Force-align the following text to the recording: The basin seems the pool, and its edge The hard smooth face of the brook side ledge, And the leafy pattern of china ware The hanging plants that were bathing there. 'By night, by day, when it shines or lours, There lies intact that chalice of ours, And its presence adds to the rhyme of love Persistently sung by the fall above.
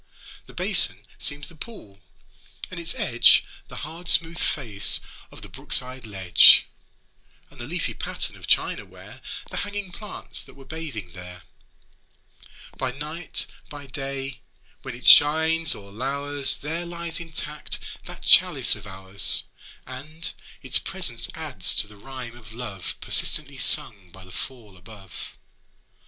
The 0.47 0.55
basin 0.55 1.05
seems 1.19 1.47
the 1.47 1.55
pool, 1.55 1.99
and 2.71 2.79
its 2.79 2.95
edge 2.95 3.43
The 3.67 3.75
hard 3.85 4.09
smooth 4.09 4.39
face 4.39 4.99
of 5.29 5.43
the 5.43 5.47
brook 5.47 5.71
side 5.71 6.07
ledge, 6.07 6.65
And 7.51 7.59
the 7.59 7.67
leafy 7.67 7.93
pattern 7.93 8.35
of 8.35 8.47
china 8.47 8.83
ware 8.83 9.21
The 9.51 9.57
hanging 9.57 9.91
plants 9.91 10.41
that 10.41 10.55
were 10.55 10.65
bathing 10.65 11.11
there. 11.13 11.43
'By 12.79 12.93
night, 12.93 13.45
by 13.69 13.85
day, 13.85 14.39
when 14.81 14.95
it 14.95 15.05
shines 15.07 15.75
or 15.75 15.91
lours, 15.91 16.57
There 16.57 16.83
lies 16.83 17.19
intact 17.19 17.77
that 18.05 18.23
chalice 18.23 18.75
of 18.75 18.87
ours, 18.87 19.43
And 19.85 20.33
its 20.63 20.79
presence 20.79 21.29
adds 21.35 21.75
to 21.75 21.85
the 21.85 21.95
rhyme 21.95 22.35
of 22.35 22.53
love 22.53 22.95
Persistently 23.01 23.59
sung 23.59 24.09
by 24.11 24.25
the 24.25 24.31
fall 24.31 24.77
above. 24.77 25.13